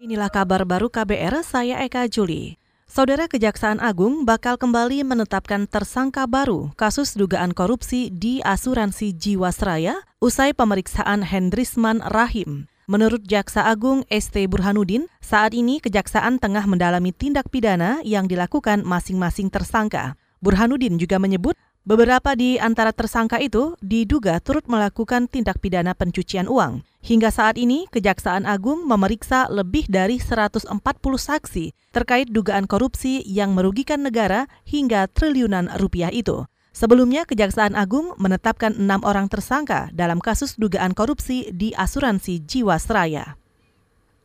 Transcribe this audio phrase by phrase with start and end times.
[0.00, 2.56] Inilah kabar baru KBR, saya Eka Juli.
[2.88, 10.56] Saudara Kejaksaan Agung bakal kembali menetapkan tersangka baru kasus dugaan korupsi di asuransi Jiwasraya usai
[10.56, 12.64] pemeriksaan Hendrisman Rahim.
[12.88, 19.52] Menurut Jaksa Agung ST Burhanuddin, saat ini Kejaksaan tengah mendalami tindak pidana yang dilakukan masing-masing
[19.52, 20.16] tersangka.
[20.40, 26.84] Burhanuddin juga menyebut Beberapa di antara tersangka itu diduga turut melakukan tindak pidana pencucian uang.
[27.00, 30.68] Hingga saat ini, Kejaksaan Agung memeriksa lebih dari 140
[31.16, 36.44] saksi terkait dugaan korupsi yang merugikan negara hingga triliunan rupiah itu.
[36.76, 43.40] Sebelumnya, Kejaksaan Agung menetapkan enam orang tersangka dalam kasus dugaan korupsi di asuransi Jiwasraya.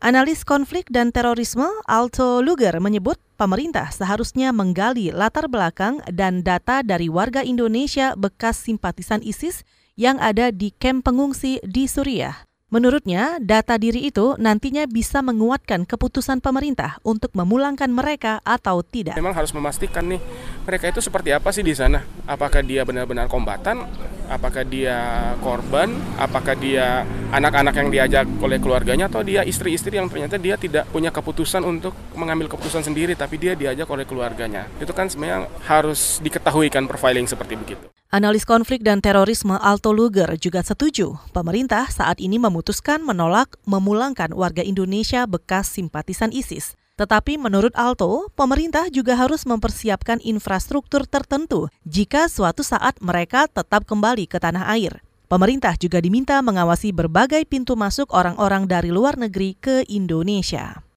[0.03, 7.07] Analis konflik dan terorisme Alto Luger menyebut pemerintah seharusnya menggali latar belakang dan data dari
[7.07, 9.63] warga Indonesia bekas simpatisan ISIS
[9.95, 12.45] yang ada di kamp pengungsi di Suriah.
[12.75, 19.15] Menurutnya, data diri itu nantinya bisa menguatkan keputusan pemerintah untuk memulangkan mereka atau tidak.
[19.15, 20.19] Memang harus memastikan nih,
[20.67, 22.03] mereka itu seperti apa sih di sana?
[22.27, 23.87] Apakah dia benar-benar kombatan?
[24.27, 25.87] Apakah dia korban?
[26.19, 29.07] Apakah dia anak-anak yang diajak oleh keluarganya?
[29.07, 33.55] Atau dia istri-istri yang ternyata dia tidak punya keputusan untuk mengambil keputusan sendiri, tapi dia
[33.55, 34.67] diajak oleh keluarganya.
[34.83, 37.94] Itu kan sebenarnya harus diketahui kan profiling seperti begitu.
[38.15, 44.63] Analis konflik dan terorisme Alto Luger juga setuju pemerintah saat ini memutuskan menolak memulangkan warga
[44.63, 46.79] Indonesia bekas simpatisan ISIS.
[46.95, 54.31] Tetapi menurut Alto, pemerintah juga harus mempersiapkan infrastruktur tertentu jika suatu saat mereka tetap kembali
[54.31, 55.03] ke tanah air.
[55.27, 60.87] Pemerintah juga diminta mengawasi berbagai pintu masuk orang-orang dari luar negeri ke Indonesia.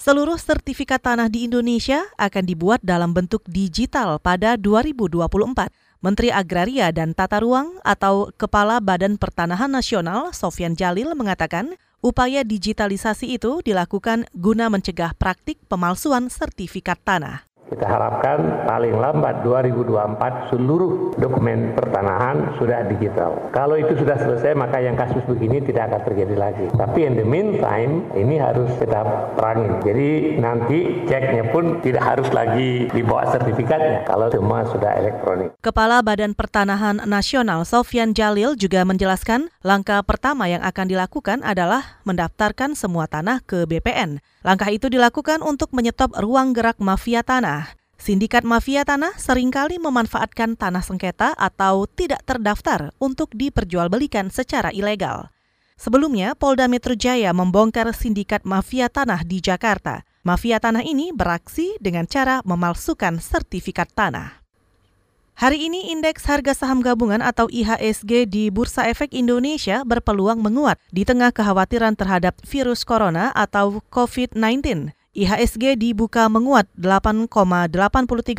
[0.00, 5.91] Seluruh sertifikat tanah di Indonesia akan dibuat dalam bentuk digital pada 2024.
[6.02, 13.38] Menteri Agraria dan Tata Ruang atau Kepala Badan Pertanahan Nasional Sofyan Jalil mengatakan upaya digitalisasi
[13.38, 17.51] itu dilakukan guna mencegah praktik pemalsuan sertifikat tanah.
[17.72, 23.48] Kita harapkan paling lambat 2024 seluruh dokumen pertanahan sudah digital.
[23.48, 26.68] Kalau itu sudah selesai maka yang kasus begini tidak akan terjadi lagi.
[26.76, 29.80] Tapi in the meantime ini harus kita perangin.
[29.80, 35.56] Jadi nanti ceknya pun tidak harus lagi dibawa sertifikatnya kalau semua sudah elektronik.
[35.64, 42.76] Kepala Badan Pertanahan Nasional Sofyan Jalil juga menjelaskan langkah pertama yang akan dilakukan adalah mendaftarkan
[42.76, 44.20] semua tanah ke BPN.
[44.42, 47.61] Langkah itu dilakukan untuk menyetop ruang gerak mafia tanah.
[48.02, 55.30] Sindikat mafia tanah sering kali memanfaatkan tanah sengketa atau tidak terdaftar untuk diperjualbelikan secara ilegal.
[55.78, 60.02] Sebelumnya, Polda Metro Jaya membongkar sindikat mafia tanah di Jakarta.
[60.26, 64.42] Mafia tanah ini beraksi dengan cara memalsukan sertifikat tanah.
[65.38, 71.06] Hari ini indeks harga saham gabungan atau IHSG di Bursa Efek Indonesia berpeluang menguat di
[71.06, 74.90] tengah kekhawatiran terhadap virus corona atau COVID-19.
[75.12, 77.68] IHSG dibuka menguat 8,83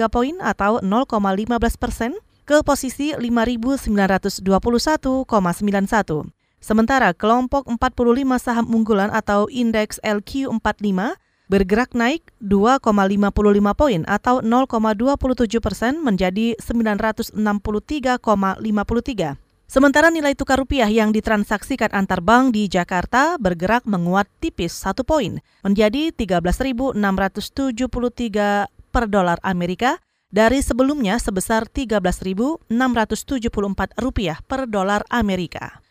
[0.09, 2.17] poin atau 0,15 persen
[2.49, 4.41] ke posisi 5.921,91.
[6.57, 11.13] Sementara kelompok 45 saham unggulan atau indeks LQ45
[11.45, 12.81] bergerak naik 2,55
[13.77, 19.42] poin atau 0,27 persen menjadi 963,53.
[19.73, 25.41] Sementara nilai tukar rupiah yang ditransaksikan antar bank di Jakarta bergerak menguat tipis satu poin
[25.65, 26.93] menjadi 13.673
[28.69, 29.97] per dolar Amerika
[30.29, 32.69] dari sebelumnya sebesar 13.674
[33.97, 35.81] rupiah per dolar Amerika.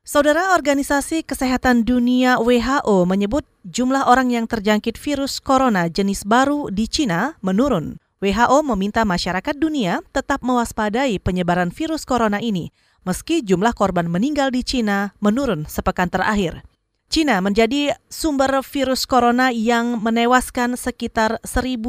[0.00, 6.88] Saudara Organisasi Kesehatan Dunia WHO menyebut jumlah orang yang terjangkit virus corona jenis baru di
[6.88, 8.00] Cina menurun.
[8.24, 12.72] WHO meminta masyarakat dunia tetap mewaspadai penyebaran virus corona ini,
[13.06, 16.64] meski jumlah korban meninggal di Cina menurun sepekan terakhir.
[17.10, 21.82] Cina menjadi sumber virus corona yang menewaskan sekitar 1.000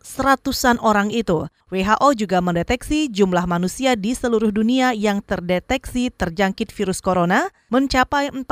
[0.00, 1.48] seratusan orang itu.
[1.70, 8.44] WHO juga mendeteksi jumlah manusia di seluruh dunia yang terdeteksi terjangkit virus corona mencapai 45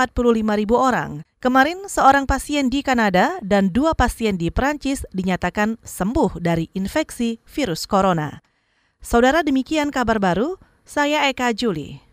[0.55, 1.27] ribu orang.
[1.43, 7.87] Kemarin, seorang pasien di Kanada dan dua pasien di Prancis dinyatakan sembuh dari infeksi virus
[7.87, 8.43] corona.
[8.99, 10.59] Saudara demikian kabar baru,
[10.89, 12.08] saya Eka Juli.